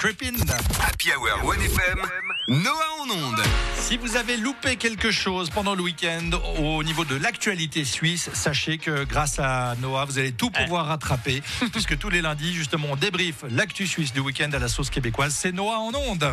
[0.00, 0.36] Creepin.
[0.80, 1.98] Happy Hour 1FM,
[2.50, 3.42] Noah en onde.
[3.74, 8.78] Si vous avez loupé quelque chose pendant le week-end au niveau de l'actualité suisse, sachez
[8.78, 11.42] que grâce à Noah, vous allez tout pouvoir rattraper,
[11.72, 15.34] puisque tous les lundis, justement, on débrief l'actu suisse du week-end à la sauce québécoise.
[15.34, 16.32] C'est Noah en onde.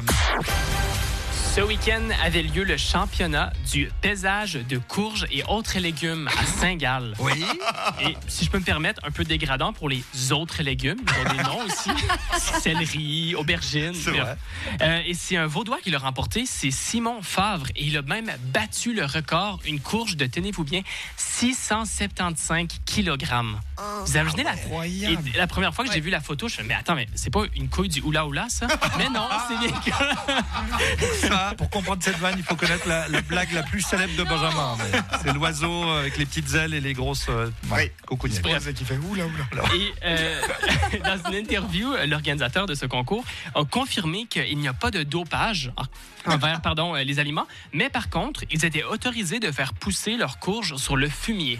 [1.55, 7.13] Ce week-end avait lieu le championnat du pesage de courges et autres légumes à Saint-Gall.
[7.17, 7.45] Oui.
[8.01, 10.97] Et si je peux me permettre, un peu dégradant pour les autres légumes.
[10.99, 11.91] Ils ont des noms aussi.
[12.61, 13.93] Céleri, aubergine.
[13.93, 14.37] C'est vrai.
[14.81, 17.67] Euh, et c'est un Vaudois qui l'a remporté, c'est Simon Favre.
[17.77, 20.81] Et il a même battu le record, une courge de, tenez-vous bien,
[21.15, 23.61] 675 kilogrammes.
[24.05, 25.29] Vous imaginez la, Incroyable.
[25.33, 26.95] et la première fois que j'ai vu la photo, je me suis dit, mais attends,
[26.95, 28.67] mais c'est pas une couille du oula oula, ça?
[28.97, 29.73] mais non, c'est bien
[31.53, 34.77] pour comprendre cette vanne, il faut connaître la, la blague la plus célèbre de Benjamin.
[34.77, 37.93] mais C'est l'oiseau avec les petites ailes et les grosses euh, ouais.
[38.29, 39.63] C'est qui fait oula oula.
[39.75, 40.41] Et euh,
[41.03, 45.71] dans une interview, l'organisateur de ce concours a confirmé qu'il n'y a pas de dopage
[46.25, 50.39] envers pardon, euh, les aliments, mais par contre, ils étaient autorisés de faire pousser leurs
[50.39, 51.59] courges sur le fumier.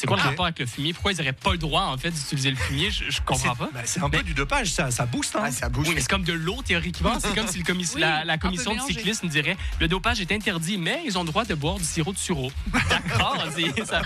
[0.00, 0.94] C'est quoi le rapport avec le fumier?
[0.94, 2.90] Pourquoi ils n'auraient pas le droit, en fait, d'utiliser le fumier?
[2.90, 3.68] Je, je comprends pas.
[3.74, 5.36] Bah, c'est un peu Mais- du dopage, ça, ça booste.
[5.36, 5.42] Hein.
[5.44, 5.68] Ah, ça.
[5.76, 7.18] Oui, mais c'est comme de l'eau, théoriquement.
[7.20, 10.78] C'est comme si le commis- Oui, la, commission de cyclisme dirait le dopage est interdit,
[10.78, 12.50] mais ils ont le droit de boire du sirop de sureau.
[12.88, 13.44] D'accord.
[13.54, 14.00] c'est ça.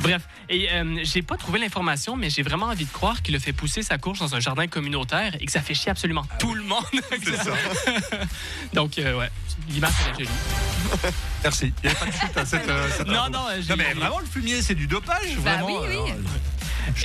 [0.00, 0.22] Bref.
[0.48, 3.52] Et euh, j'ai pas trouvé l'information, mais j'ai vraiment envie de croire qu'il a fait
[3.52, 6.62] pousser sa courge dans un jardin communautaire et que ça fait chier absolument tout le
[6.62, 6.84] monde.
[8.72, 9.30] Donc, euh, ouais,
[9.68, 10.28] l'image est jolie.
[11.42, 11.72] Merci.
[11.82, 12.68] Il n'y avait pas de chute à cette.
[12.68, 15.74] euh, cette Non, non, euh, Non, mais vraiment, le fumier, c'est du dopage, Bah oui,
[15.88, 16.12] oui.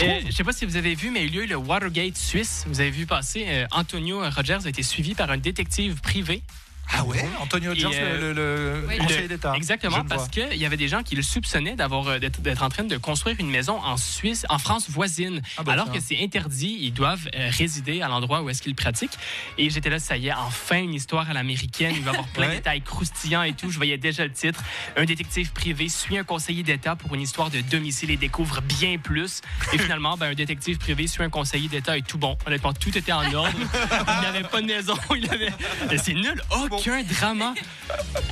[0.01, 2.17] Euh, je sais pas si vous avez vu, mais il y a eu le Watergate
[2.17, 2.65] suisse.
[2.67, 6.43] Vous avez vu passer, euh, Antonio Rogers a été suivi par un détective privé
[6.91, 8.97] Ah ouais Antonio Jones, euh, le, le- le oui.
[8.97, 9.53] conseiller Le- d'État.
[9.55, 12.83] Exactement, parce qu'il y avait des gens qui le soupçonnaient d'avoir euh, d'être en train
[12.83, 15.93] de construire une maison en Suisse, en France voisine, Ah ben alors ça.
[15.93, 16.77] que c'est interdit.
[16.81, 19.17] Ils doivent euh, résider à l'endroit où est-ce qu'ils pratiquent.
[19.57, 21.93] Et j'étais là, ça y est, enfin une histoire à l'américaine.
[21.95, 22.53] Il va y avoir plein Ouais.
[22.53, 23.69] de détails croustillants et tout.
[23.69, 24.61] Je voyais déjà le titre.
[24.97, 28.97] Un détective privé suit un conseiller d'État pour une histoire de domicile et découvre bien
[28.97, 29.41] plus.
[29.73, 32.35] Et finalement, ben, un détective privé suit un conseiller d'État et tout bon.
[32.47, 33.51] Honnêtement, tout était en ordre.
[33.61, 34.95] Il n'avait pas de maison.
[35.15, 35.49] Il avait...
[35.97, 36.41] C'est nul.
[36.79, 37.53] Aucun drama.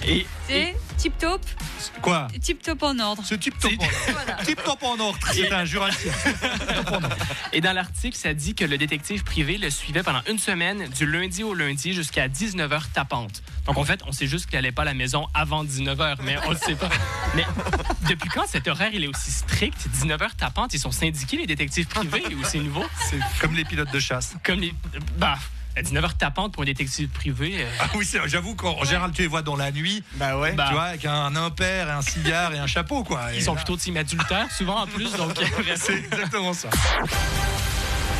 [0.08, 1.42] Et, C'est tip top,
[2.02, 3.24] Quoi tip top en ordre.
[3.26, 3.96] Ce type top en ordre.
[4.12, 4.44] Voilà.
[4.44, 5.20] Type top en ordre.
[5.32, 6.12] C'est un jurassien.
[7.54, 11.06] Et dans l'article, ça dit que le détective privé le suivait pendant une semaine, du
[11.06, 13.42] lundi au lundi, jusqu'à 19h tapante.
[13.66, 16.38] Donc, en fait, on sait juste qu'il n'allait pas à la maison avant 19h, mais
[16.46, 16.90] on le sait pas.
[17.36, 17.46] Mais
[18.08, 19.88] depuis quand cet horaire il est aussi strict?
[19.94, 22.86] 19h tapante, ils sont syndiqués, les détectives privés, ou c'est nouveau?
[23.10, 24.36] C'est comme les pilotes de chasse.
[24.44, 24.74] Comme les.
[25.18, 25.38] Bah,
[25.78, 27.56] à 19h tapante pour un détective privé.
[27.60, 30.54] euh, Ah oui, j'avoue qu'en général, tu les vois dans la nuit, Bah ouais.
[30.54, 33.34] bah, tu vois, avec un impair, et un cigare et un chapeau, quoi.
[33.34, 35.34] Et ils sont là, plutôt team adultères, souvent en plus, donc.
[35.34, 35.76] bref.
[35.76, 36.70] C'est exactement ça.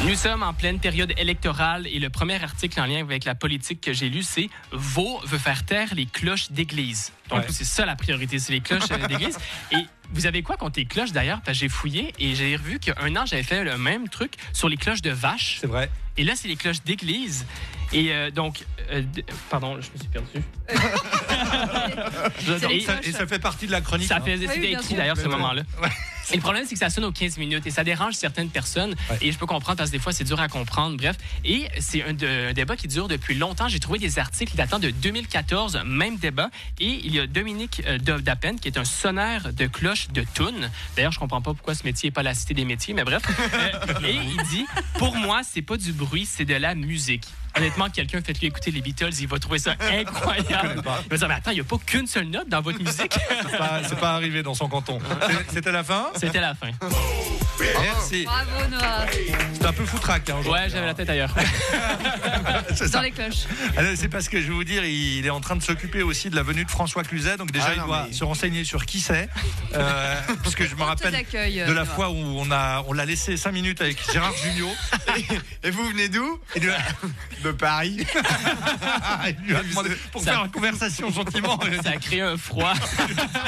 [0.04, 3.82] Nous sommes en pleine période électorale et le premier article en lien avec la politique
[3.82, 7.12] que j'ai lu, c'est Vaux veut faire taire les cloches d'église.
[7.30, 7.46] Donc, Ouais.
[7.50, 9.40] c'est ça la priorité, c'est les cloches euh, d'église.
[9.72, 11.42] Et vous avez quoi contre les cloches d'ailleurs?
[11.46, 14.70] Parce que j'ai fouillé et j'ai revu qu'un an, j'avais fait le même truc sur
[14.70, 15.58] les cloches de vache.
[15.62, 15.90] C'est vrai.
[16.18, 17.46] Et là, c'est les cloches d'église.
[17.94, 20.28] Et euh, donc, euh, d- pardon, je me suis perdu.
[22.70, 23.08] Et- Ça- cloches.
[23.08, 24.08] et ça fait partie de la chronique.
[24.08, 24.22] Ça hein.
[24.24, 24.98] fait, Oui, c'était bien écrit sûr.
[24.98, 25.64] d'ailleurs ce moment-là.
[25.82, 25.90] Ouais.
[26.32, 28.96] Et le problème, c'est que ça sonne aux 15 minutes et ça dérange certaines personnes.
[29.10, 29.18] Ouais.
[29.22, 30.98] Et je peux comprendre parce que des fois, c'est dur à comprendre.
[30.98, 31.16] Bref.
[31.46, 33.70] Et c'est un, de- un débat qui dure depuis longtemps.
[33.70, 36.50] J'ai trouvé des articles datant de 2014, même débat.
[36.82, 39.68] Et il y a Dominique euh, Da- Dapen, qui est un sonneur de
[40.12, 40.70] de Thun.
[40.96, 43.24] D'ailleurs, je comprends pas pourquoi ce métier n'est pas la cité des métiers, mais bref.
[43.58, 44.66] Euh, et il dit
[44.98, 47.28] Pour moi, c'est pas du bruit, c'est de la musique.
[47.58, 50.82] Honnêtement, quelqu'un fait lui écouter les Beatles, il va trouver ça incroyable.
[51.06, 53.18] Il va dire, mais attends, il n'y a pas qu'une seule note dans votre musique.
[53.88, 55.00] C'est pas, arrivé dans son canton.
[55.54, 56.08] C'était la fin?
[56.16, 56.68] C'était la fin.
[57.60, 58.24] Merci.
[58.26, 59.06] Bravo Noah.
[59.54, 60.30] C'est un peu foutraque.
[60.30, 60.38] Hein.
[60.48, 61.34] Ouais, j'avais la tête ailleurs.
[62.76, 63.02] C'est Dans ça.
[63.02, 63.46] les cloches.
[63.76, 66.30] Alors, C'est parce que je vais vous dire, il est en train de s'occuper aussi
[66.30, 67.38] de la venue de François Cluzet.
[67.38, 69.28] Donc déjà, Ah il doit mais- se renseigner sur qui c'est.
[69.74, 70.16] Euh,
[70.58, 71.86] que je me rappelle de la Noah.
[71.86, 74.72] fois où on a on l'a laissé 5 minutes avec Gérard Junior.
[75.64, 76.40] Et vous venez d'où?
[76.56, 76.72] De-
[77.44, 77.98] De Paris.
[79.28, 81.60] il lui a demandé pour Ça- faire une conversation gentiment.
[81.64, 82.74] il a dit, Ça a créé un froid.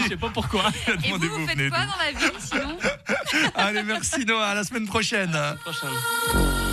[0.04, 0.72] Je sais pas pourquoi.
[0.88, 2.78] il a Et vous, vous faites quoi dans la vie sinon?
[3.56, 5.36] Allez, merci Noah, à la semaine prochaine.
[5.64, 6.69] Prochaine.